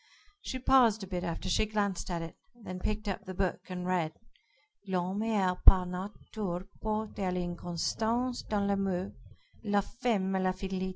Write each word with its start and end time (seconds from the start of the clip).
She 0.41 0.57
paused 0.57 1.03
a 1.03 1.07
bit 1.07 1.23
after 1.23 1.47
she 1.47 1.67
glanced 1.67 2.09
at 2.09 2.23
it, 2.23 2.35
then 2.55 2.79
picked 2.79 3.07
up 3.07 3.23
the 3.25 3.35
book 3.35 3.59
and 3.69 3.85
read: 3.85 4.13
"'_L'homme 4.89 5.29
est 5.29 5.63
par 5.63 5.85
Nature 5.85 6.67
porté 6.83 7.17
à 7.17 7.31
l'inconstance 7.31 8.41
dans 8.49 8.65
l'amour, 8.67 9.11
la 9.63 9.81
femme 9.81 10.33
à 10.33 10.41
la 10.41 10.53
fidelité. 10.53 10.89